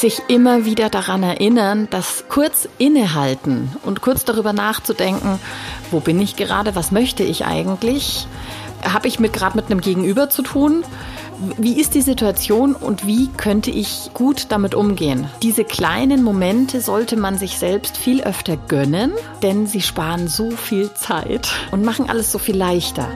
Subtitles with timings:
[0.00, 5.38] sich immer wieder daran erinnern, dass kurz innehalten und kurz darüber nachzudenken,
[5.90, 8.26] wo bin ich gerade, was möchte ich eigentlich,
[8.82, 10.84] habe ich mit gerade mit einem Gegenüber zu tun,
[11.58, 15.28] wie ist die Situation und wie könnte ich gut damit umgehen?
[15.42, 20.92] Diese kleinen Momente sollte man sich selbst viel öfter gönnen, denn sie sparen so viel
[20.94, 23.08] Zeit und machen alles so viel leichter.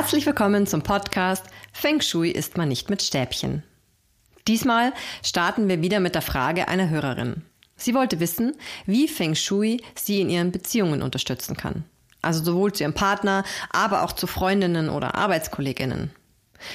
[0.00, 3.62] Herzlich willkommen zum Podcast Feng Shui ist man nicht mit Stäbchen.
[4.48, 7.42] Diesmal starten wir wieder mit der Frage einer Hörerin.
[7.76, 11.84] Sie wollte wissen, wie Feng Shui sie in ihren Beziehungen unterstützen kann.
[12.22, 16.10] Also sowohl zu ihrem Partner, aber auch zu Freundinnen oder Arbeitskolleginnen.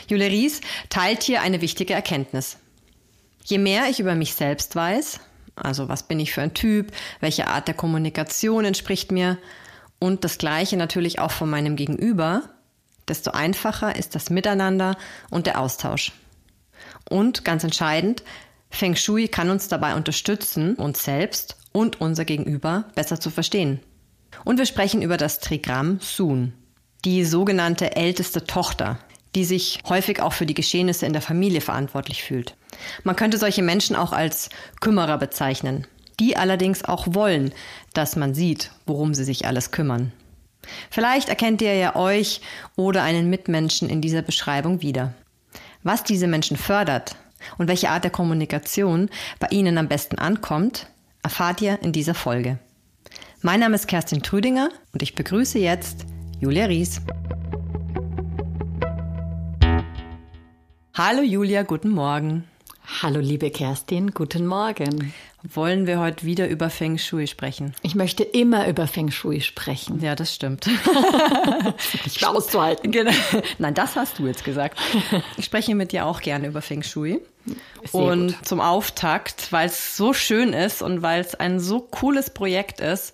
[0.08, 2.58] Julia Ries teilt hier eine wichtige Erkenntnis.
[3.44, 5.20] Je mehr ich über mich selbst weiß,
[5.56, 9.40] also was bin ich für ein Typ, welche Art der Kommunikation entspricht mir
[9.98, 12.44] und das gleiche natürlich auch von meinem Gegenüber,
[13.08, 14.98] desto einfacher ist das Miteinander
[15.30, 16.12] und der Austausch.
[17.10, 18.24] Und ganz entscheidend,
[18.70, 23.80] Feng Shui kann uns dabei unterstützen, uns selbst und unser Gegenüber besser zu verstehen.
[24.44, 26.54] Und wir sprechen über das Trigramm Sun,
[27.06, 29.00] die sogenannte älteste Tochter,
[29.36, 32.56] die sich häufig auch für die Geschehnisse in der Familie verantwortlich fühlt.
[33.04, 34.50] Man könnte solche Menschen auch als
[34.82, 35.88] Kümmerer bezeichnen,
[36.20, 37.54] die allerdings auch wollen,
[37.94, 40.12] dass man sieht, worum sie sich alles kümmern.
[40.90, 42.42] Vielleicht erkennt ihr ja euch
[42.76, 45.14] oder einen Mitmenschen in dieser Beschreibung wieder.
[45.84, 47.16] Was diese Menschen fördert,
[47.58, 50.88] und welche Art der Kommunikation bei Ihnen am besten ankommt,
[51.24, 52.60] erfahrt ihr in dieser Folge.
[53.42, 56.06] Mein Name ist Kerstin Trüdinger und ich begrüße jetzt
[56.40, 57.02] Julia Ries.
[60.94, 62.46] Hallo Julia, guten Morgen.
[63.02, 65.14] Hallo liebe Kerstin, guten Morgen.
[65.54, 67.74] Wollen wir heute wieder über Feng Shui sprechen?
[67.84, 70.02] Ich möchte immer über Feng Shui sprechen.
[70.02, 70.68] Ja, das stimmt.
[72.04, 72.92] Nicht auszuhalten.
[72.92, 73.12] Genau.
[73.60, 74.80] Nein, das hast du jetzt gesagt.
[75.38, 77.22] Ich spreche mit dir auch gerne über Feng Shui.
[77.84, 78.48] Sehr und gut.
[78.48, 83.14] zum Auftakt, weil es so schön ist und weil es ein so cooles Projekt ist,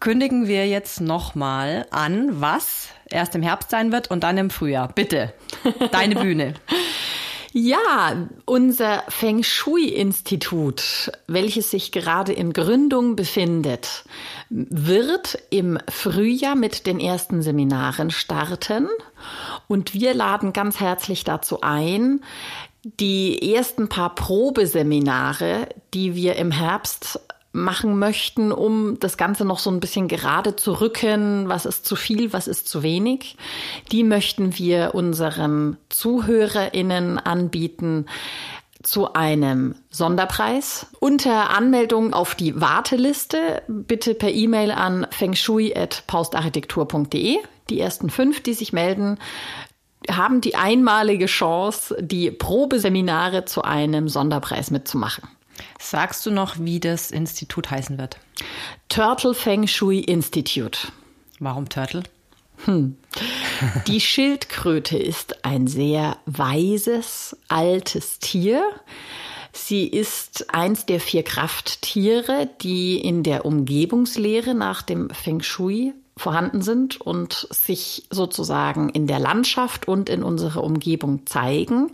[0.00, 4.88] kündigen wir jetzt nochmal an, was erst im Herbst sein wird und dann im Frühjahr.
[4.94, 5.32] Bitte,
[5.92, 6.54] deine Bühne.
[7.52, 14.04] Ja, unser Feng Shui-Institut, welches sich gerade in Gründung befindet,
[14.50, 18.88] wird im Frühjahr mit den ersten Seminaren starten.
[19.66, 22.20] Und wir laden ganz herzlich dazu ein,
[22.84, 27.20] die ersten paar Probeseminare, die wir im Herbst
[27.52, 31.96] machen möchten, um das Ganze noch so ein bisschen gerade zu rücken, was ist zu
[31.96, 33.36] viel, was ist zu wenig.
[33.90, 38.06] Die möchten wir unseren ZuhörerInnen anbieten
[38.82, 40.86] zu einem Sonderpreis.
[41.00, 47.38] Unter Anmeldung auf die Warteliste bitte per E-Mail an fengshui.paustarchitektur.de.
[47.70, 49.18] Die ersten fünf, die sich melden,
[50.10, 55.28] haben die einmalige Chance, die Probeseminare zu einem Sonderpreis mitzumachen.
[55.78, 58.18] Sagst du noch, wie das Institut heißen wird?
[58.88, 60.88] Turtle Feng Shui Institute.
[61.38, 62.02] Warum Turtle?
[62.64, 62.96] Hm.
[63.86, 68.62] Die Schildkröte ist ein sehr weises, altes Tier.
[69.52, 76.62] Sie ist eins der vier Krafttiere, die in der Umgebungslehre nach dem Feng Shui vorhanden
[76.62, 81.92] sind und sich sozusagen in der Landschaft und in unserer Umgebung zeigen.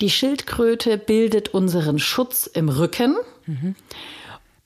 [0.00, 3.16] Die Schildkröte bildet unseren Schutz im Rücken.
[3.46, 3.74] Mhm.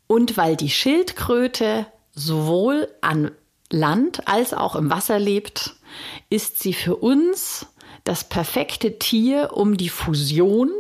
[0.06, 3.30] Und weil die Schildkröte sowohl an
[3.70, 5.74] Land als auch im Wasser lebt,
[6.30, 7.66] ist sie für uns
[8.04, 10.70] das perfekte Tier, um die Fusion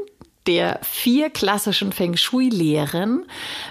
[0.46, 3.24] der vier klassischen Feng Shui-Lehren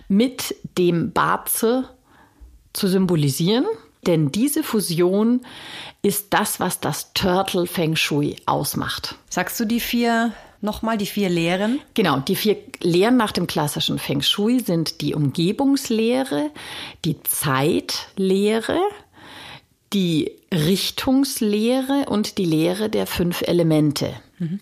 [0.08, 1.90] mit dem Baze
[2.74, 3.66] zu symbolisieren.
[4.06, 5.42] Denn diese Fusion
[6.02, 9.16] ist das, was das Turtle Feng Shui ausmacht.
[9.30, 11.80] Sagst du die vier nochmal, die vier Lehren?
[11.94, 16.52] Genau, die vier Lehren nach dem klassischen Feng Shui sind die Umgebungslehre,
[17.06, 18.80] die Zeitlehre,
[19.94, 24.14] die Richtungslehre und die Lehre der fünf Elemente.
[24.44, 24.60] Mhm.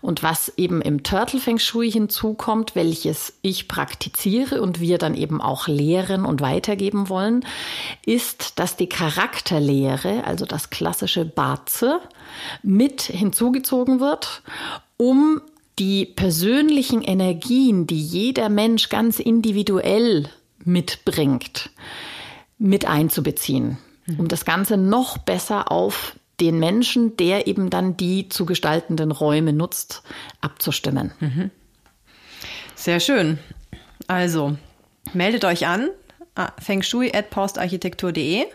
[0.00, 5.40] Und was eben im Turtle Feng Shui hinzukommt, welches ich praktiziere und wir dann eben
[5.40, 7.44] auch lehren und weitergeben wollen,
[8.04, 12.00] ist, dass die Charakterlehre, also das klassische Baze,
[12.62, 14.42] mit hinzugezogen wird,
[14.96, 15.40] um
[15.78, 20.28] die persönlichen Energien, die jeder Mensch ganz individuell
[20.64, 21.70] mitbringt,
[22.58, 23.78] mit einzubeziehen
[24.18, 29.52] um das Ganze noch besser auf den Menschen, der eben dann die zu gestaltenden Räume
[29.52, 30.02] nutzt,
[30.40, 31.12] abzustimmen.
[31.20, 31.50] Mhm.
[32.74, 33.38] Sehr schön.
[34.08, 34.56] Also,
[35.12, 35.88] meldet euch an,
[36.58, 38.46] fengshui.postarchitektur.de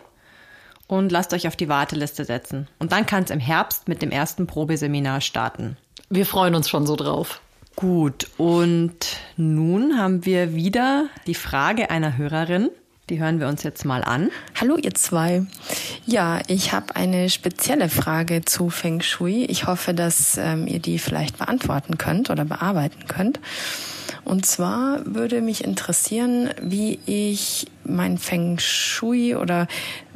[0.86, 2.68] und lasst euch auf die Warteliste setzen.
[2.78, 5.78] Und dann kann es im Herbst mit dem ersten Probeseminar starten.
[6.10, 7.40] Wir freuen uns schon so drauf.
[7.74, 12.68] Gut, und nun haben wir wieder die Frage einer Hörerin.
[13.10, 14.30] Die hören wir uns jetzt mal an.
[14.60, 15.46] Hallo ihr zwei.
[16.04, 19.46] Ja, ich habe eine spezielle Frage zu Feng Shui.
[19.46, 23.40] Ich hoffe, dass ähm, ihr die vielleicht beantworten könnt oder bearbeiten könnt.
[24.24, 29.68] Und zwar würde mich interessieren, wie ich mein Feng Shui oder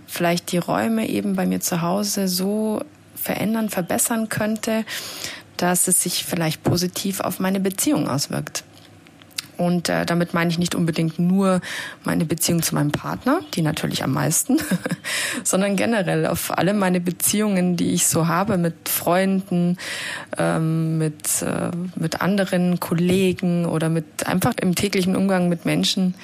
[0.06, 2.82] vielleicht die Räume eben bei mir zu Hause so
[3.14, 4.84] verändern, verbessern könnte,
[5.56, 8.64] dass es sich vielleicht positiv auf meine Beziehung auswirkt.
[9.56, 11.60] Und äh, damit meine ich nicht unbedingt nur
[12.04, 14.58] meine Beziehung zu meinem Partner, die natürlich am meisten,
[15.44, 19.76] sondern generell auf alle meine Beziehungen, die ich so habe mit Freunden,
[20.38, 26.14] ähm, mit, äh, mit anderen Kollegen oder mit einfach im täglichen Umgang mit Menschen,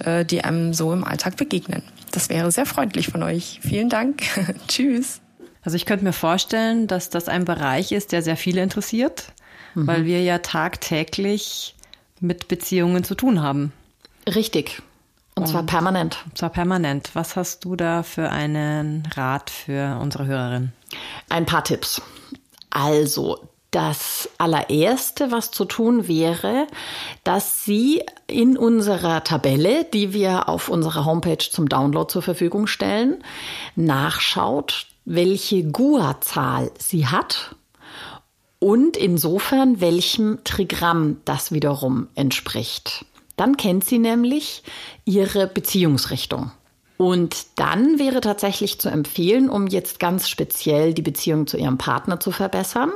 [0.00, 1.82] äh, die einem so im Alltag begegnen.
[2.10, 3.60] Das wäre sehr freundlich von euch.
[3.62, 4.22] Vielen Dank.
[4.68, 5.20] Tschüss.
[5.62, 9.32] Also ich könnte mir vorstellen, dass das ein Bereich ist, der sehr viele interessiert,
[9.74, 9.86] mhm.
[9.86, 11.74] weil wir ja tagtäglich
[12.24, 13.72] mit Beziehungen zu tun haben.
[14.26, 14.82] Richtig.
[15.34, 16.18] Und, Und zwar permanent.
[16.34, 17.10] Zwar permanent.
[17.14, 20.72] Was hast du da für einen Rat für unsere Hörerin?
[21.28, 22.00] Ein paar Tipps.
[22.70, 26.68] Also, das allererste, was zu tun wäre,
[27.24, 33.24] dass sie in unserer Tabelle, die wir auf unserer Homepage zum Download zur Verfügung stellen,
[33.74, 37.56] nachschaut, welche GUA-Zahl sie hat
[38.64, 43.04] und insofern welchem Trigramm das wiederum entspricht.
[43.36, 44.62] Dann kennt sie nämlich
[45.04, 46.50] ihre Beziehungsrichtung.
[46.96, 52.20] Und dann wäre tatsächlich zu empfehlen, um jetzt ganz speziell die Beziehung zu ihrem Partner
[52.20, 52.90] zu verbessern,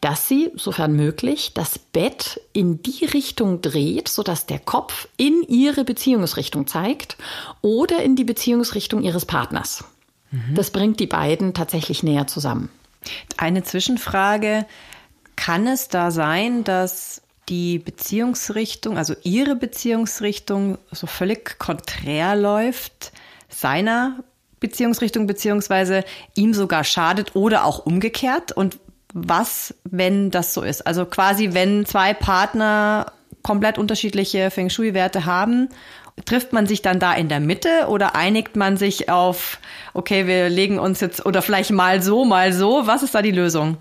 [0.00, 5.84] dass sie, sofern möglich, das Bett in die Richtung dreht, sodass der Kopf in ihre
[5.84, 7.18] Beziehungsrichtung zeigt
[7.60, 9.84] oder in die Beziehungsrichtung ihres Partners.
[10.30, 10.54] Mhm.
[10.54, 12.70] Das bringt die beiden tatsächlich näher zusammen.
[13.36, 14.64] Eine Zwischenfrage.
[15.36, 23.12] Kann es da sein, dass die Beziehungsrichtung, also ihre Beziehungsrichtung so völlig konträr läuft
[23.48, 24.24] seiner
[24.60, 26.04] Beziehungsrichtung, beziehungsweise
[26.34, 28.52] ihm sogar schadet oder auch umgekehrt?
[28.52, 28.78] Und
[29.12, 30.86] was, wenn das so ist?
[30.86, 35.68] Also quasi, wenn zwei Partner komplett unterschiedliche Feng Shui-Werte haben
[36.24, 39.58] trifft man sich dann da in der Mitte oder einigt man sich auf,
[39.94, 42.86] okay, wir legen uns jetzt oder vielleicht mal so, mal so?
[42.86, 43.76] Was ist da die Lösung?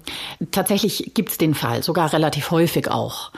[0.52, 3.32] Tatsächlich gibt's den Fall, sogar relativ häufig auch.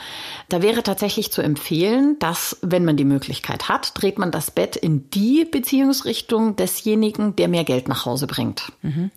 [0.50, 4.75] Da wäre tatsächlich zu empfehlen, dass, wenn man die Möglichkeit hat, dreht man das Bett
[4.75, 8.71] in die Beziehungsrichtung desjenigen, der mehr Geld nach Hause bringt.
[8.81, 9.12] Mhm.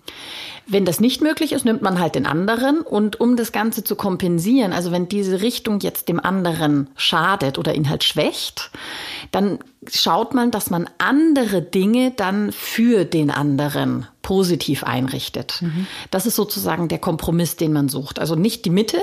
[0.67, 3.97] Wenn das nicht möglich ist, nimmt man halt den anderen und um das Ganze zu
[3.97, 8.71] kompensieren, also wenn diese Richtung jetzt dem anderen schadet oder ihn halt schwächt,
[9.31, 9.59] dann
[9.91, 15.63] schaut man, dass man andere Dinge dann für den anderen positiv einrichtet.
[15.63, 15.87] Mhm.
[16.11, 18.19] Das ist sozusagen der Kompromiss, den man sucht.
[18.19, 18.99] Also nicht die Mitte,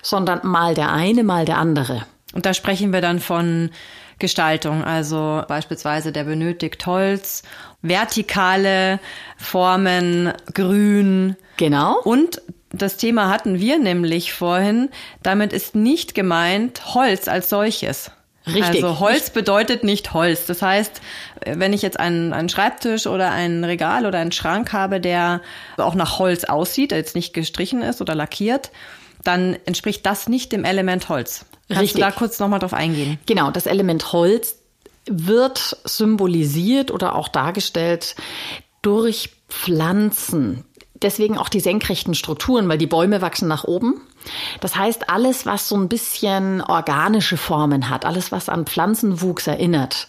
[0.00, 2.06] sondern mal der eine, mal der andere.
[2.32, 3.70] Und da sprechen wir dann von
[4.18, 4.84] Gestaltung.
[4.84, 7.42] Also beispielsweise der benötigt Holz,
[7.82, 9.00] vertikale
[9.36, 11.36] Formen, grün.
[11.56, 11.98] Genau.
[12.00, 12.40] Und
[12.70, 14.88] das Thema hatten wir nämlich vorhin.
[15.22, 18.10] Damit ist nicht gemeint Holz als solches.
[18.46, 18.84] Richtig.
[18.84, 20.46] Also Holz bedeutet nicht Holz.
[20.46, 21.00] Das heißt,
[21.46, 25.40] wenn ich jetzt einen, einen Schreibtisch oder ein Regal oder einen Schrank habe, der
[25.76, 28.70] auch nach Holz aussieht, der jetzt nicht gestrichen ist oder lackiert,
[29.22, 31.44] dann entspricht das nicht dem Element Holz.
[31.68, 32.00] Kannst Richtig.
[32.00, 33.18] du da kurz nochmal drauf eingehen?
[33.26, 34.56] Genau, das Element Holz
[35.06, 38.16] wird symbolisiert oder auch dargestellt
[38.82, 40.64] durch Pflanzen.
[40.94, 44.00] Deswegen auch die senkrechten Strukturen, weil die Bäume wachsen nach oben.
[44.60, 50.08] Das heißt, alles, was so ein bisschen organische Formen hat, alles, was an Pflanzenwuchs erinnert,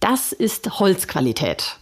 [0.00, 1.76] das ist Holzqualität.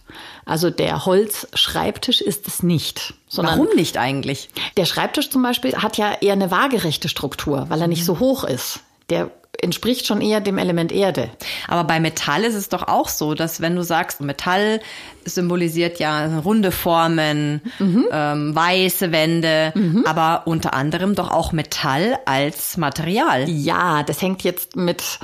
[0.45, 3.13] Also der Holzschreibtisch ist es nicht.
[3.33, 4.49] Warum nicht eigentlich?
[4.77, 8.43] Der Schreibtisch zum Beispiel hat ja eher eine waagerechte Struktur, weil er nicht so hoch
[8.43, 8.79] ist.
[9.09, 11.29] Der entspricht schon eher dem Element Erde.
[11.67, 14.79] Aber bei Metall ist es doch auch so, dass wenn du sagst, Metall
[15.25, 18.05] symbolisiert ja runde Formen, mhm.
[18.11, 20.05] ähm, weiße Wände, mhm.
[20.07, 23.49] aber unter anderem doch auch Metall als Material.
[23.49, 25.19] Ja, das hängt jetzt mit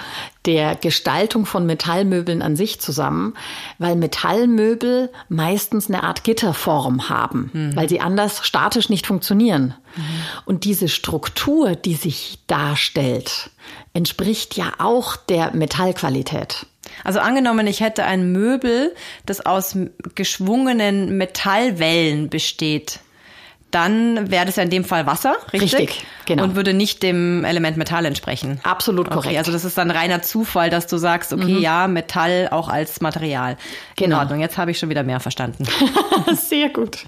[0.46, 3.34] der Gestaltung von Metallmöbeln an sich zusammen,
[3.80, 7.76] weil Metallmöbel meistens eine Art Gitterform haben, mhm.
[7.76, 9.74] weil sie anders statisch nicht funktionieren.
[9.96, 10.04] Mhm.
[10.46, 13.50] Und diese Struktur, die sich darstellt,
[13.96, 16.68] entspricht ja auch der Metallqualität.
[17.04, 18.94] Also angenommen, ich hätte ein Möbel,
[19.26, 19.76] das aus
[20.14, 23.00] geschwungenen Metallwellen besteht,
[23.72, 25.74] dann wäre das ja in dem Fall Wasser, richtig?
[25.74, 26.44] Richtig, genau.
[26.44, 28.60] Und würde nicht dem Element Metall entsprechen.
[28.64, 29.28] Absolut korrekt.
[29.28, 33.02] Okay, also das ist dann reiner Zufall, dass du sagst, okay, ja, Metall auch als
[33.02, 33.58] Material.
[33.98, 34.16] Genau.
[34.16, 35.66] In Ordnung, jetzt habe ich schon wieder mehr verstanden.
[36.36, 37.06] Sehr gut.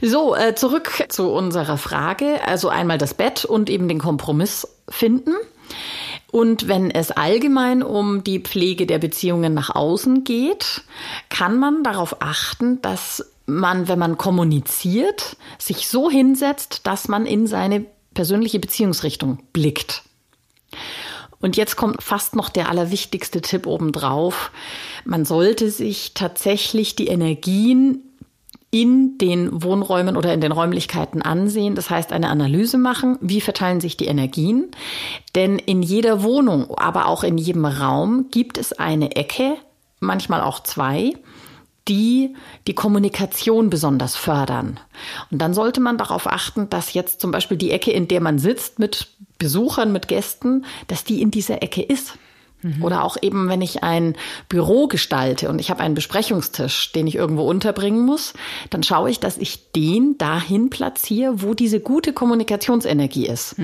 [0.00, 2.40] So, äh, zurück zu unserer Frage.
[2.46, 5.34] Also einmal das Bett und eben den Kompromiss finden.
[6.32, 10.80] Und wenn es allgemein um die Pflege der Beziehungen nach außen geht,
[11.28, 17.46] kann man darauf achten, dass man, wenn man kommuniziert, sich so hinsetzt, dass man in
[17.46, 17.84] seine
[18.14, 20.04] persönliche Beziehungsrichtung blickt.
[21.38, 24.52] Und jetzt kommt fast noch der allerwichtigste Tipp obendrauf.
[25.04, 28.11] Man sollte sich tatsächlich die Energien
[28.74, 31.74] in den Wohnräumen oder in den Räumlichkeiten ansehen.
[31.74, 33.18] Das heißt, eine Analyse machen.
[33.20, 34.70] Wie verteilen sich die Energien?
[35.34, 39.56] Denn in jeder Wohnung, aber auch in jedem Raum gibt es eine Ecke,
[40.00, 41.12] manchmal auch zwei,
[41.86, 42.34] die
[42.66, 44.80] die Kommunikation besonders fördern.
[45.30, 48.38] Und dann sollte man darauf achten, dass jetzt zum Beispiel die Ecke, in der man
[48.38, 52.16] sitzt mit Besuchern, mit Gästen, dass die in dieser Ecke ist.
[52.80, 54.14] Oder auch eben, wenn ich ein
[54.48, 58.34] Büro gestalte und ich habe einen Besprechungstisch, den ich irgendwo unterbringen muss,
[58.70, 63.56] dann schaue ich, dass ich den dahin platziere, wo diese gute Kommunikationsenergie ist.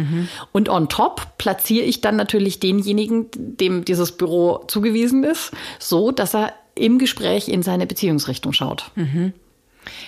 [0.52, 6.34] Und on top platziere ich dann natürlich denjenigen, dem dieses Büro zugewiesen ist, so dass
[6.34, 8.90] er im Gespräch in seine Beziehungsrichtung schaut.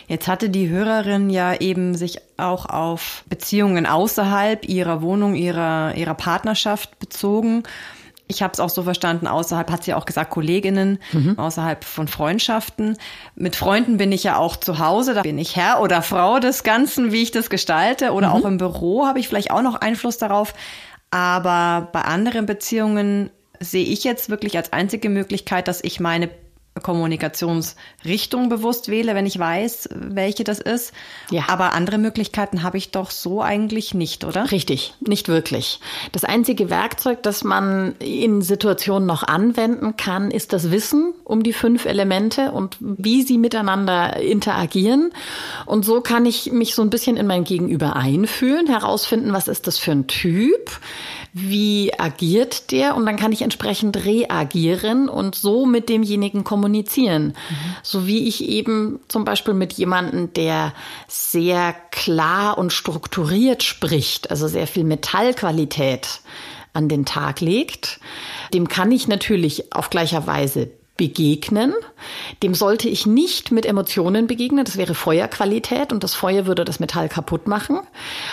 [0.09, 6.15] Jetzt hatte die Hörerin ja eben sich auch auf Beziehungen außerhalb ihrer Wohnung, ihrer, ihrer
[6.15, 7.63] Partnerschaft bezogen.
[8.31, 11.01] Ich habe es auch so verstanden, außerhalb hat sie auch gesagt, Kolleginnen,
[11.37, 12.97] außerhalb von Freundschaften.
[13.35, 16.63] Mit Freunden bin ich ja auch zu Hause, da bin ich Herr oder Frau des
[16.63, 18.13] Ganzen, wie ich das gestalte.
[18.13, 20.55] Oder auch im Büro habe ich vielleicht auch noch Einfluss darauf.
[21.11, 26.31] Aber bei anderen Beziehungen sehe ich jetzt wirklich als einzige Möglichkeit, dass ich meine
[26.81, 30.93] Kommunikationsrichtung bewusst wähle, wenn ich weiß, welche das ist.
[31.31, 31.45] Ja.
[31.49, 34.51] Aber andere Möglichkeiten habe ich doch so eigentlich nicht, oder?
[34.51, 35.81] Richtig, nicht wirklich.
[36.13, 41.53] Das einzige Werkzeug, das man in Situationen noch anwenden kann, ist das Wissen um die
[41.53, 45.13] fünf Elemente und wie sie miteinander interagieren.
[45.67, 49.67] Und so kann ich mich so ein bisschen in mein Gegenüber einfühlen, herausfinden, was ist
[49.67, 50.71] das für ein Typ,
[51.33, 57.35] wie agiert der und dann kann ich entsprechend reagieren und so mit demjenigen kommunizieren.
[57.83, 60.73] So wie ich eben zum Beispiel mit jemandem, der
[61.07, 66.21] sehr klar und strukturiert spricht, also sehr viel Metallqualität
[66.73, 68.01] an den Tag legt,
[68.55, 70.71] dem kann ich natürlich auf gleicher Weise
[71.01, 71.73] begegnen.
[72.43, 76.79] Dem sollte ich nicht mit Emotionen begegnen, das wäre Feuerqualität und das Feuer würde das
[76.79, 77.81] Metall kaputt machen,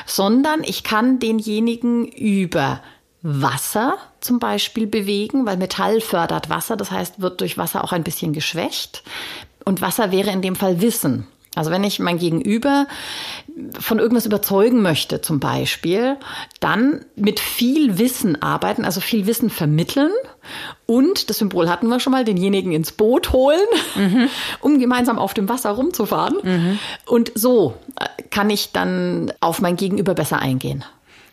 [0.06, 2.82] sondern ich kann denjenigen über
[3.22, 8.04] Wasser zum Beispiel bewegen, weil Metall fördert Wasser, das heißt, wird durch Wasser auch ein
[8.04, 9.02] bisschen geschwächt.
[9.64, 11.26] Und Wasser wäre in dem Fall Wissen.
[11.58, 12.88] Also wenn ich mein Gegenüber
[13.80, 16.18] von irgendwas überzeugen möchte, zum Beispiel,
[16.60, 20.12] dann mit viel Wissen arbeiten, also viel Wissen vermitteln
[20.86, 23.60] und, das Symbol hatten wir schon mal, denjenigen ins Boot holen,
[24.62, 26.80] um gemeinsam auf dem Wasser rumzufahren.
[27.06, 27.74] Und so
[28.30, 30.86] kann ich dann auf mein Gegenüber besser eingehen.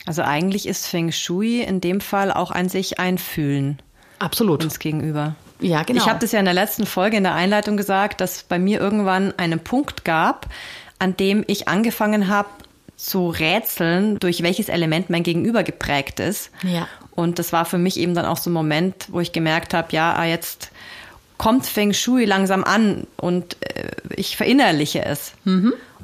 [0.06, 3.78] Also eigentlich ist Feng Shui in dem Fall auch ein sich einfühlen
[4.18, 4.64] Absolut.
[4.64, 5.34] uns gegenüber.
[5.60, 6.00] Ja, genau.
[6.02, 8.80] Ich habe das ja in der letzten Folge in der Einleitung gesagt, dass bei mir
[8.80, 10.46] irgendwann einen Punkt gab,
[10.98, 12.48] an dem ich angefangen habe
[12.96, 16.50] zu rätseln, durch welches Element mein Gegenüber geprägt ist.
[16.62, 16.88] Ja.
[17.10, 19.88] Und das war für mich eben dann auch so ein Moment, wo ich gemerkt habe,
[19.92, 20.70] ja, ah, jetzt
[21.38, 25.32] kommt Feng Shui langsam an und äh, ich verinnerliche es.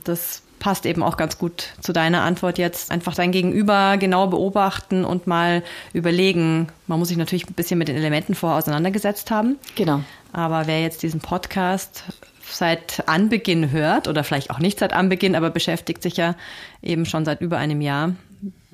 [0.05, 2.93] Das passt eben auch ganz gut zu deiner Antwort jetzt.
[2.93, 6.69] Einfach dein Gegenüber genau beobachten und mal überlegen.
[6.87, 9.59] Man muss sich natürlich ein bisschen mit den Elementen vorher auseinandergesetzt haben.
[9.75, 10.03] Genau.
[10.33, 12.05] Aber wer jetzt diesen Podcast
[12.49, 16.37] seit Anbeginn hört oder vielleicht auch nicht seit Anbeginn, aber beschäftigt sich ja
[16.83, 18.15] eben schon seit über einem Jahr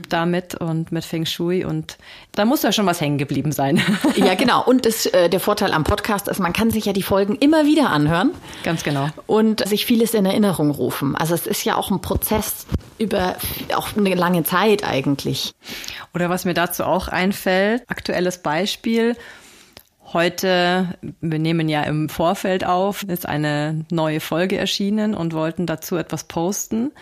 [0.09, 1.97] damit und mit Feng Shui und
[2.33, 3.83] da muss ja schon was hängen geblieben sein.
[4.17, 4.65] Ja, genau.
[4.65, 7.67] Und das, äh, der Vorteil am Podcast ist, man kann sich ja die Folgen immer
[7.67, 8.33] wieder anhören
[8.63, 9.09] Ganz genau.
[9.27, 11.15] und sich vieles in Erinnerung rufen.
[11.17, 12.67] Also es ist ja auch ein Prozess
[12.99, 13.37] über
[13.75, 15.55] auch eine lange Zeit eigentlich.
[16.15, 19.17] Oder was mir dazu auch einfällt, aktuelles Beispiel.
[20.13, 25.97] Heute, wir nehmen ja im Vorfeld auf, ist eine neue Folge erschienen und wollten dazu
[25.97, 26.93] etwas posten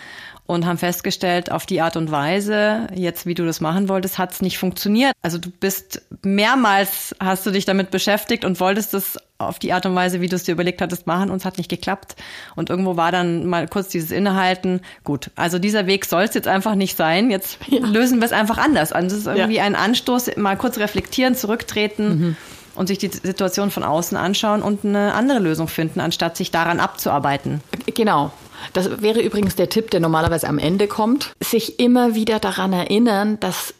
[0.46, 4.32] und haben festgestellt, auf die Art und Weise, jetzt wie du das machen wolltest, hat
[4.32, 5.12] es nicht funktioniert.
[5.22, 9.86] Also du bist mehrmals, hast du dich damit beschäftigt und wolltest das auf die Art
[9.86, 12.16] und Weise, wie du es dir überlegt hattest, machen und es hat nicht geklappt.
[12.56, 14.80] Und irgendwo war dann mal kurz dieses Innehalten.
[15.02, 17.30] Gut, also dieser Weg soll es jetzt einfach nicht sein.
[17.30, 18.92] Jetzt lösen wir es einfach anders.
[18.92, 22.36] Also es ist irgendwie ein Anstoß, mal kurz reflektieren, zurücktreten
[22.74, 26.80] und sich die Situation von außen anschauen und eine andere Lösung finden, anstatt sich daran
[26.80, 27.60] abzuarbeiten.
[27.94, 28.32] Genau.
[28.72, 31.32] Das wäre übrigens der Tipp, der normalerweise am Ende kommt.
[31.40, 33.74] Sich immer wieder daran erinnern, dass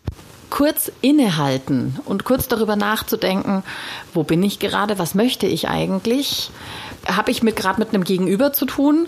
[0.51, 3.65] kurz innehalten und kurz darüber nachzudenken,
[4.13, 6.51] wo bin ich gerade, was möchte ich eigentlich?
[7.07, 9.07] Habe ich mit gerade mit einem Gegenüber zu tun?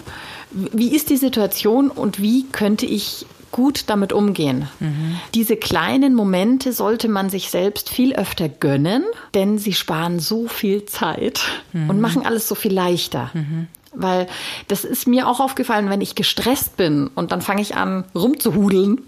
[0.50, 4.68] Wie ist die Situation und wie könnte ich gut damit umgehen.
[4.80, 5.16] Mhm.
[5.35, 9.02] Diese kleinen Momente sollte man sich selbst viel öfter gönnen,
[9.35, 11.40] denn sie sparen so viel Zeit
[11.73, 11.88] mhm.
[11.88, 13.30] und machen alles so viel leichter.
[13.33, 13.68] Mhm.
[13.97, 14.26] Weil
[14.69, 19.03] das ist mir auch aufgefallen, wenn ich gestresst bin und dann fange ich an rumzuhudeln,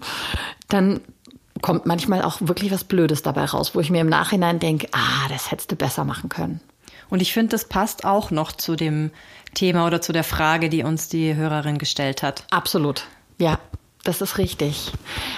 [0.67, 1.01] dann
[1.61, 5.27] kommt manchmal auch wirklich was Blödes dabei raus, wo ich mir im Nachhinein denke, ah,
[5.29, 6.61] das hättest du besser machen können.
[7.09, 9.11] Und ich finde, das passt auch noch zu dem
[9.55, 12.43] Thema oder zu der Frage, die uns die Hörerin gestellt hat.
[12.51, 13.05] Absolut.
[13.39, 13.59] Ja,
[14.09, 14.91] das ist richtig.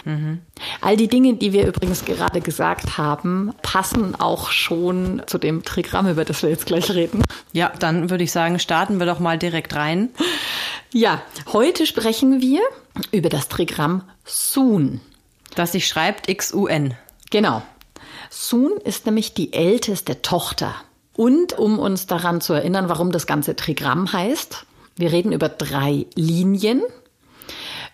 [0.05, 0.39] Mhm.
[0.79, 6.07] All die Dinge, die wir übrigens gerade gesagt haben, passen auch schon zu dem Trigramm,
[6.07, 7.21] über das wir jetzt gleich reden.
[7.51, 10.09] Ja, dann würde ich sagen, starten wir doch mal direkt rein.
[10.93, 12.61] Ja, heute sprechen wir
[13.11, 15.01] über das Trigramm Sun.
[15.53, 16.95] Das sich schreibt X-U-N.
[17.29, 17.61] Genau.
[18.29, 20.75] Sun ist nämlich die älteste Tochter.
[21.13, 26.05] Und um uns daran zu erinnern, warum das ganze Trigramm heißt, wir reden über drei
[26.15, 26.81] Linien,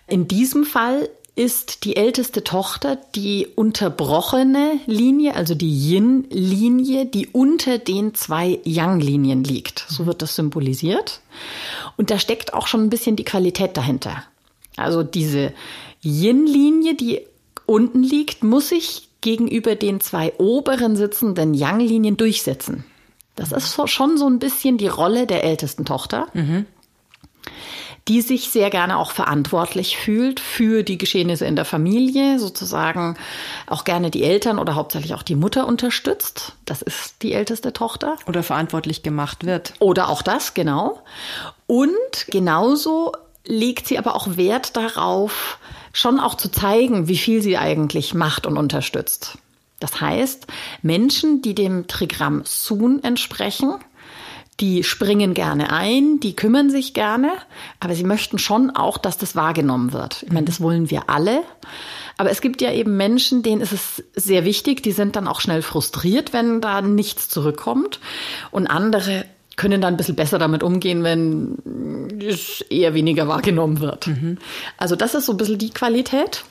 [0.08, 7.78] in diesem Fall ist die älteste Tochter die unterbrochene Linie, also die Yin-Linie, die unter
[7.78, 9.84] den zwei Yang-Linien liegt.
[9.88, 11.20] So wird das symbolisiert.
[11.96, 14.24] Und da steckt auch schon ein bisschen die Qualität dahinter.
[14.76, 15.52] Also diese
[16.02, 17.20] Yin-Linie, die
[17.66, 22.84] unten liegt, muss sich gegenüber den zwei oberen sitzenden Yang-Linien durchsetzen.
[23.36, 26.26] Das ist schon so ein bisschen die Rolle der ältesten Tochter.
[26.34, 26.66] Mhm
[28.08, 33.16] die sich sehr gerne auch verantwortlich fühlt für die Geschehnisse in der Familie, sozusagen
[33.66, 36.54] auch gerne die Eltern oder hauptsächlich auch die Mutter unterstützt.
[36.64, 38.16] Das ist die älteste Tochter.
[38.26, 39.74] Oder verantwortlich gemacht wird.
[39.78, 41.02] Oder auch das, genau.
[41.66, 43.12] Und genauso
[43.44, 45.58] legt sie aber auch Wert darauf,
[45.92, 49.38] schon auch zu zeigen, wie viel sie eigentlich macht und unterstützt.
[49.80, 50.46] Das heißt,
[50.82, 53.74] Menschen, die dem Trigramm Sun entsprechen,
[54.60, 57.32] die springen gerne ein, die kümmern sich gerne,
[57.78, 60.24] aber sie möchten schon auch, dass das wahrgenommen wird.
[60.24, 61.42] Ich meine, das wollen wir alle.
[62.16, 65.40] Aber es gibt ja eben Menschen, denen ist es sehr wichtig, die sind dann auch
[65.40, 68.00] schnell frustriert, wenn da nichts zurückkommt.
[68.50, 74.08] Und andere können dann ein bisschen besser damit umgehen, wenn es eher weniger wahrgenommen wird.
[74.08, 74.38] Mhm.
[74.76, 76.44] Also das ist so ein bisschen die Qualität.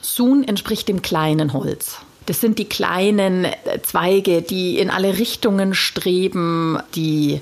[0.00, 1.98] Sun entspricht dem kleinen Holz.
[2.26, 3.46] Das sind die kleinen
[3.82, 7.40] Zweige, die in alle Richtungen streben, die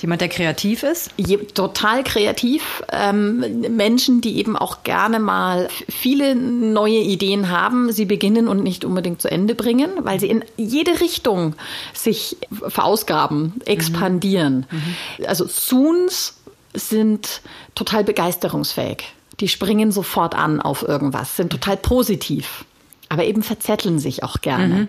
[0.00, 1.10] Jemand, der kreativ ist?
[1.16, 2.84] Je, total kreativ.
[2.92, 8.84] Ähm, Menschen, die eben auch gerne mal viele neue Ideen haben, sie beginnen und nicht
[8.84, 11.54] unbedingt zu Ende bringen, weil sie in jede Richtung
[11.92, 14.66] sich verausgaben, expandieren.
[14.70, 14.78] Mhm.
[14.78, 15.26] Mhm.
[15.26, 16.34] Also Soons
[16.74, 17.40] sind
[17.74, 19.04] total begeisterungsfähig.
[19.40, 22.64] Die springen sofort an auf irgendwas, sind total positiv
[23.08, 24.74] aber eben verzetteln sich auch gerne.
[24.74, 24.88] Mhm.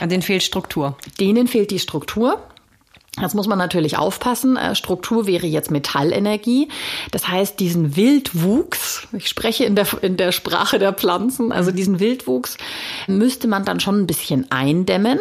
[0.00, 0.96] An denen fehlt Struktur.
[1.18, 2.40] Denen fehlt die Struktur.
[3.20, 4.56] Jetzt muss man natürlich aufpassen.
[4.56, 6.68] Äh, Struktur wäre jetzt Metallenergie.
[7.10, 12.00] Das heißt, diesen Wildwuchs, ich spreche in der, in der Sprache der Pflanzen, also diesen
[12.00, 12.58] Wildwuchs
[13.06, 15.18] müsste man dann schon ein bisschen eindämmen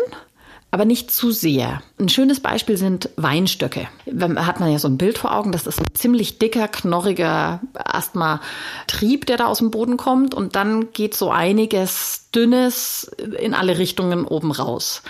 [0.71, 1.82] aber nicht zu sehr.
[1.99, 3.88] Ein schönes Beispiel sind Weinstöcke.
[4.06, 7.62] Da hat man ja so ein Bild vor Augen, das ist ein ziemlich dicker, knorriger
[7.73, 13.77] Asthma-Trieb, der da aus dem Boden kommt und dann geht so einiges Dünnes in alle
[13.77, 15.03] Richtungen oben raus.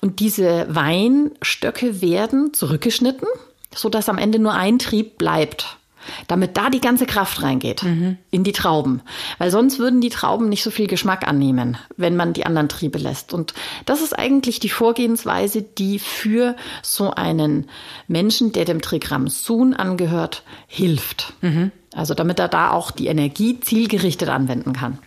[0.00, 3.28] Und diese Weinstöcke werden zurückgeschnitten,
[3.74, 5.78] sodass am Ende nur ein Trieb bleibt
[6.26, 8.18] damit da die ganze Kraft reingeht mhm.
[8.30, 9.02] in die Trauben.
[9.38, 12.98] Weil sonst würden die Trauben nicht so viel Geschmack annehmen, wenn man die anderen Triebe
[12.98, 13.32] lässt.
[13.32, 13.54] Und
[13.86, 17.68] das ist eigentlich die Vorgehensweise, die für so einen
[18.08, 21.34] Menschen, der dem Trigramm Sun angehört, hilft.
[21.40, 21.70] Mhm.
[21.94, 24.98] Also damit er da auch die Energie zielgerichtet anwenden kann.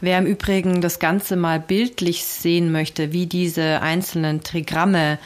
[0.00, 5.18] Wer im Übrigen das Ganze mal bildlich sehen möchte, wie diese einzelnen Trigramme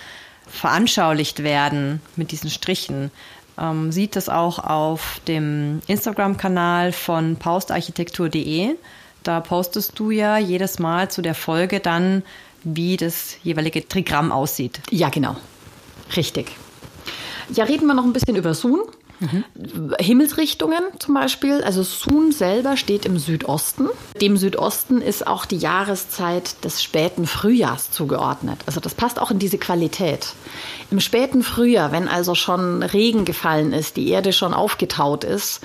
[0.47, 3.11] veranschaulicht werden mit diesen Strichen,
[3.59, 8.77] ähm, sieht es auch auf dem Instagram-Kanal von paustarchitektur.de.
[9.23, 12.23] Da postest du ja jedes Mal zu der Folge dann,
[12.63, 14.81] wie das jeweilige Trigramm aussieht.
[14.91, 15.37] Ja, genau.
[16.17, 16.53] Richtig.
[17.53, 18.81] Ja, reden wir noch ein bisschen über Sun.
[19.25, 19.95] Mhm.
[19.99, 21.63] Himmelsrichtungen zum Beispiel.
[21.63, 23.89] Also Sun selber steht im Südosten.
[24.21, 28.61] Dem Südosten ist auch die Jahreszeit des späten Frühjahrs zugeordnet.
[28.67, 30.29] Also das passt auch in diese Qualität.
[30.91, 35.61] Im späten Frühjahr, wenn also schon Regen gefallen ist, die Erde schon aufgetaut ist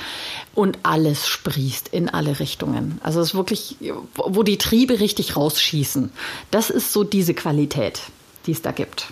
[0.55, 2.99] und alles sprießt in alle Richtungen.
[3.03, 3.77] Also es ist wirklich,
[4.15, 6.11] wo die Triebe richtig rausschießen.
[6.51, 8.01] Das ist so diese Qualität,
[8.45, 9.07] die es da gibt.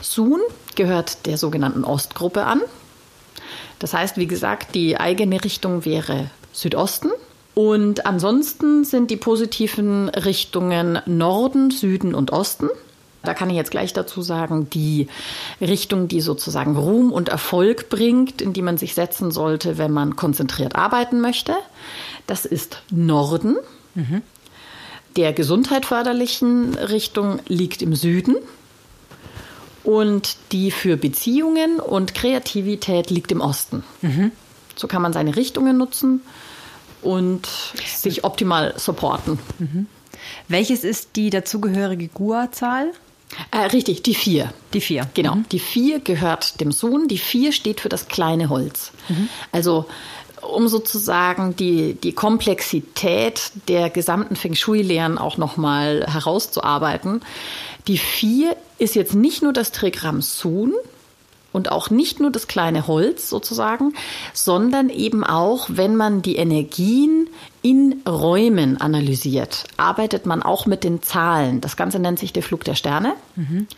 [0.00, 0.40] Sun
[0.74, 2.60] gehört der sogenannten Ostgruppe an.
[3.78, 7.10] Das heißt, wie gesagt, die eigene Richtung wäre Südosten.
[7.54, 12.68] Und ansonsten sind die positiven Richtungen Norden, Süden und Osten.
[13.22, 15.08] Da kann ich jetzt gleich dazu sagen, die
[15.60, 20.16] Richtung, die sozusagen Ruhm und Erfolg bringt, in die man sich setzen sollte, wenn man
[20.16, 21.54] konzentriert arbeiten möchte,
[22.26, 23.56] das ist Norden.
[23.94, 24.22] Mhm.
[25.16, 28.36] Der gesundheitförderlichen Richtung liegt im Süden.
[29.84, 33.84] Und die für Beziehungen und Kreativität liegt im Osten.
[34.00, 34.32] Mhm.
[34.76, 36.22] So kann man seine Richtungen nutzen
[37.02, 37.46] und
[37.84, 39.38] sich optimal supporten.
[39.58, 39.86] Mhm.
[40.48, 42.92] Welches ist die dazugehörige GUA-Zahl?
[43.50, 44.52] Äh, richtig, die vier.
[44.72, 45.08] Die vier.
[45.14, 45.36] Genau.
[45.36, 45.48] Mhm.
[45.50, 47.08] Die vier gehört dem Sohn.
[47.08, 48.92] Die vier steht für das kleine Holz.
[49.08, 49.28] Mhm.
[49.52, 49.86] Also
[50.40, 57.22] um sozusagen die, die Komplexität der gesamten Feng Shui-Lehren auch nochmal herauszuarbeiten.
[57.86, 60.72] Die vier ist jetzt nicht nur das Trigramm Sun,
[61.54, 63.94] und auch nicht nur das kleine Holz sozusagen,
[64.32, 67.28] sondern eben auch, wenn man die Energien
[67.62, 71.60] in Räumen analysiert, arbeitet man auch mit den Zahlen.
[71.60, 73.14] Das Ganze nennt sich der Flug der Sterne.
[73.36, 73.68] Mhm.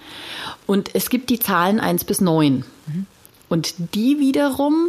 [0.66, 2.64] Und es gibt die Zahlen 1 bis 9.
[2.86, 3.06] Mhm.
[3.50, 4.88] Und die wiederum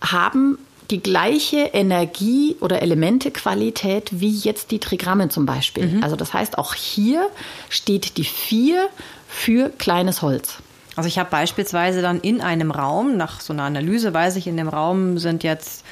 [0.00, 0.58] haben
[0.90, 5.86] die gleiche Energie- oder Elementequalität wie jetzt die Trigramme zum Beispiel.
[5.86, 6.02] Mhm.
[6.02, 7.28] Also das heißt, auch hier
[7.68, 8.88] steht die 4
[9.28, 10.56] für kleines Holz.
[10.96, 14.56] Also ich habe beispielsweise dann in einem Raum, nach so einer Analyse weiß ich, in
[14.56, 15.84] dem Raum sind jetzt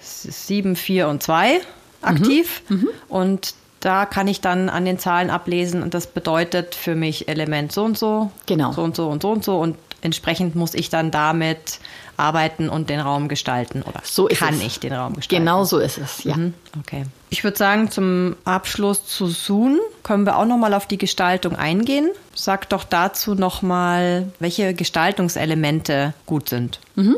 [0.00, 1.60] sieben, vier und zwei
[2.02, 2.62] aktiv.
[2.68, 2.76] Mhm.
[2.76, 2.88] Mhm.
[3.08, 7.72] Und da kann ich dann an den Zahlen ablesen und das bedeutet für mich Element
[7.72, 8.72] so und so, genau.
[8.72, 11.80] so und so und so und so und entsprechend muss ich dann damit
[12.16, 14.62] arbeiten und den Raum gestalten oder so kann es.
[14.62, 15.44] ich den Raum gestalten.
[15.44, 16.36] Genau so ist es, ja.
[16.36, 16.54] Mhm.
[16.78, 17.06] Okay.
[17.30, 21.56] Ich würde sagen, zum Abschluss zu Sun können wir auch noch mal auf die Gestaltung
[21.56, 22.10] eingehen.
[22.34, 26.80] Sag doch dazu noch mal, welche Gestaltungselemente gut sind.
[26.94, 27.16] Mhm.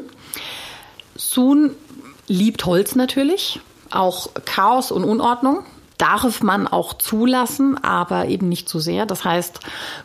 [1.16, 1.72] Sun
[2.28, 5.64] liebt Holz natürlich, auch Chaos und Unordnung
[6.02, 9.06] darf man auch zulassen, aber eben nicht zu sehr.
[9.06, 9.60] Das heißt,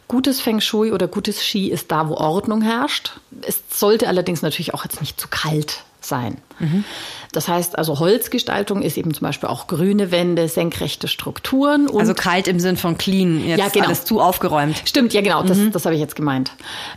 [0.08, 3.20] gutes Feng Shui oder gutes Ski ist da, wo Ordnung herrscht.
[3.42, 6.38] Es sollte allerdings natürlich auch jetzt nicht zu kalt sein.
[6.60, 6.84] Mhm.
[7.32, 11.90] Das heißt also, Holzgestaltung ist eben zum Beispiel auch grüne Wände, senkrechte Strukturen.
[11.94, 13.88] also kalt im Sinn von clean, jetzt ja, genau.
[13.88, 14.84] alles zu aufgeräumt.
[14.86, 15.72] Stimmt, ja genau, das, mhm.
[15.72, 16.52] das habe ich jetzt gemeint.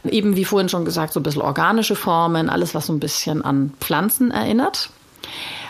[0.04, 3.42] Eben wie vorhin schon gesagt, so ein bisschen organische Formen, alles, was so ein bisschen
[3.42, 4.90] an Pflanzen erinnert.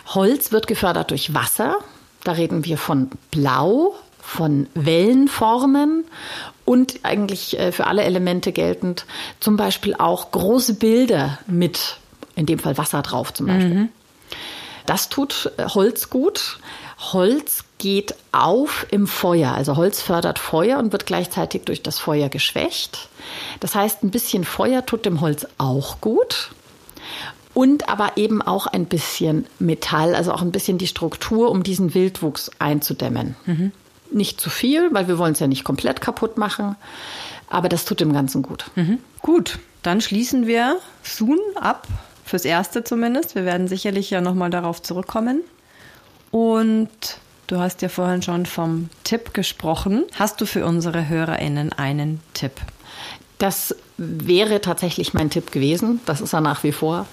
[0.08, 1.78] Holz wird gefördert durch Wasser.
[2.24, 6.04] Da reden wir von Blau, von Wellenformen
[6.64, 9.06] und eigentlich äh, für alle Elemente geltend
[9.40, 11.96] zum Beispiel auch große Bilder mit,
[12.36, 13.74] in dem Fall Wasser drauf zum Beispiel.
[13.74, 13.88] Mhm.
[14.86, 16.58] Das tut äh, Holz gut.
[17.12, 19.52] Holz geht auf im Feuer.
[19.52, 23.08] Also Holz fördert Feuer und wird gleichzeitig durch das Feuer geschwächt.
[23.60, 26.50] Das heißt, ein bisschen Feuer tut dem Holz auch gut
[27.54, 31.94] und aber eben auch ein bisschen Metall, also auch ein bisschen die Struktur, um diesen
[31.94, 33.36] Wildwuchs einzudämmen.
[33.46, 33.72] Mhm.
[34.12, 36.76] Nicht zu viel, weil wir wollen es ja nicht komplett kaputt machen,
[37.48, 38.70] aber das tut dem Ganzen gut.
[38.74, 38.98] Mhm.
[39.20, 41.86] Gut, dann schließen wir Sun ab,
[42.30, 43.34] fürs Erste zumindest.
[43.34, 45.42] Wir werden sicherlich ja nochmal darauf zurückkommen.
[46.30, 46.88] Und
[47.48, 50.04] du hast ja vorhin schon vom Tipp gesprochen.
[50.14, 52.52] Hast du für unsere HörerInnen einen Tipp?
[53.40, 56.00] Das wäre tatsächlich mein Tipp gewesen.
[56.04, 57.06] Das ist er nach wie vor.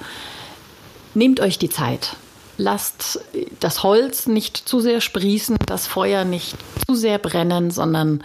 [1.13, 2.17] Nehmt euch die Zeit.
[2.57, 3.21] Lasst
[3.61, 8.23] das Holz nicht zu sehr sprießen, das Feuer nicht zu sehr brennen, sondern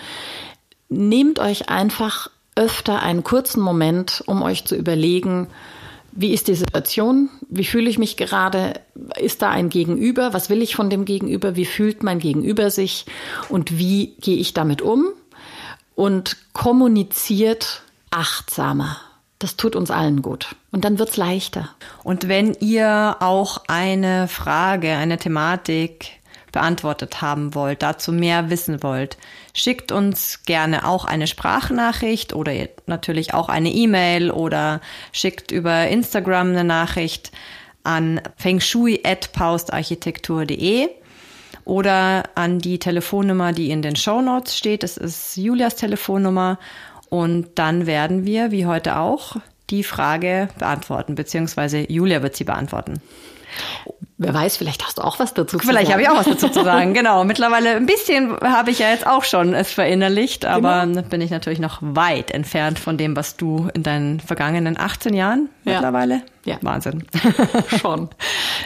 [0.88, 5.46] nehmt euch einfach öfter einen kurzen Moment, um euch zu überlegen,
[6.10, 7.30] wie ist die Situation?
[7.48, 8.80] Wie fühle ich mich gerade?
[9.16, 10.34] Ist da ein Gegenüber?
[10.34, 11.54] Was will ich von dem Gegenüber?
[11.54, 13.06] Wie fühlt mein Gegenüber sich?
[13.48, 15.06] Und wie gehe ich damit um?
[15.94, 18.96] Und kommuniziert achtsamer.
[19.38, 20.54] Das tut uns allen gut.
[20.70, 21.70] Und dann wird's leichter.
[22.04, 26.12] Und wenn ihr auch eine Frage, eine Thematik
[26.52, 29.16] beantwortet haben wollt, dazu mehr wissen wollt,
[29.54, 32.52] schickt uns gerne auch eine Sprachnachricht oder
[32.86, 37.32] natürlich auch eine E-Mail oder schickt über Instagram eine Nachricht
[37.82, 40.88] an fengshui@paustarchitektur.de
[41.64, 44.82] oder an die Telefonnummer, die in den Show Notes steht.
[44.82, 46.58] Das ist Julias Telefonnummer
[47.12, 49.36] und dann werden wir, wie heute auch,
[49.68, 53.02] die Frage beantworten, beziehungsweise Julia wird sie beantworten.
[54.16, 55.88] Wer weiß, vielleicht hast du auch was dazu zu vielleicht sagen.
[55.88, 57.24] Vielleicht habe ich auch was dazu zu sagen, genau.
[57.24, 61.02] Mittlerweile ein bisschen habe ich ja jetzt auch schon es verinnerlicht, aber genau.
[61.02, 65.50] bin ich natürlich noch weit entfernt von dem, was du in deinen vergangenen 18 Jahren
[65.66, 65.74] ja.
[65.74, 66.58] mittlerweile Ja.
[66.60, 67.04] Wahnsinn.
[67.80, 68.08] Schon.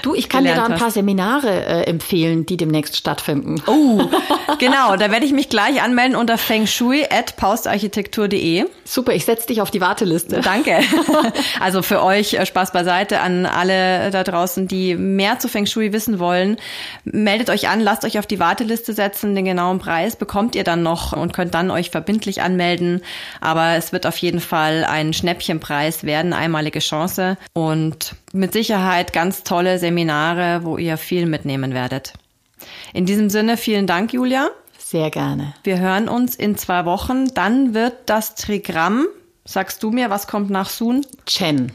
[0.00, 3.62] Du, ich kann dir da ein paar Seminare äh, empfehlen, die demnächst stattfinden.
[3.66, 4.00] Oh,
[4.58, 4.96] genau.
[4.96, 8.64] Da werde ich mich gleich anmelden unter fengshui.paustarchitektur.de.
[8.84, 10.40] Super, ich setze dich auf die Warteliste.
[10.40, 10.80] Danke.
[11.60, 15.92] Also für euch äh, Spaß beiseite an alle da draußen, die mehr zu Feng Shui
[15.92, 16.56] wissen wollen.
[17.04, 19.34] Meldet euch an, lasst euch auf die Warteliste setzen.
[19.34, 23.02] Den genauen Preis bekommt ihr dann noch und könnt dann euch verbindlich anmelden.
[23.40, 27.36] Aber es wird auf jeden Fall ein Schnäppchenpreis werden, einmalige Chance.
[27.52, 32.12] Und und mit Sicherheit ganz tolle Seminare, wo ihr viel mitnehmen werdet.
[32.92, 34.50] In diesem Sinne vielen Dank, Julia.
[34.78, 35.54] Sehr gerne.
[35.64, 37.26] Wir hören uns in zwei Wochen.
[37.34, 39.06] Dann wird das Trigramm,
[39.44, 41.04] sagst du mir, was kommt nach Sun?
[41.26, 41.72] Chen.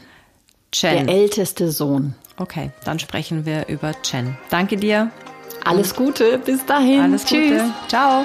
[0.72, 1.06] Chen.
[1.06, 2.14] Der älteste Sohn.
[2.38, 4.38] Okay, dann sprechen wir über Chen.
[4.48, 5.10] Danke dir.
[5.64, 7.00] Alles Gute, bis dahin.
[7.00, 7.62] Alles Tschüss.
[7.62, 7.74] Gute.
[7.88, 8.24] Ciao.